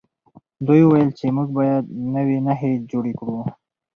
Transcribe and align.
دوی 0.65 0.81
وویل 0.83 1.09
چې 1.19 1.25
موږ 1.35 1.49
باید 1.57 1.83
نوي 2.15 2.37
نښې 2.45 2.71
جوړې 2.91 3.13
کړو. 3.19 3.39